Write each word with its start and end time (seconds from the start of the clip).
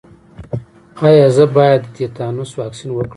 ایا 1.07 1.27
زه 1.35 1.45
باید 1.57 1.81
د 1.85 1.91
تیتانوس 1.95 2.51
واکسین 2.61 2.89
وکړم؟ 2.91 3.09